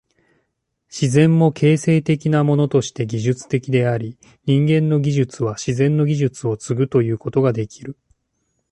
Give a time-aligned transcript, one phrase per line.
[0.89, 7.95] 自然も形成的なものとして技術的であり、人間の技術は自然の技術を継ぐということができる。